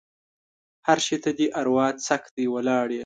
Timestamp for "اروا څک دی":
1.59-2.45